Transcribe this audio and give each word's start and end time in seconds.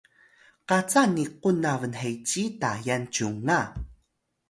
qaca 0.67 1.01
niqun 1.15 1.57
na 1.63 1.71
bnheci 1.81 2.43
Tayal 2.61 3.03
cyunga 3.13 3.59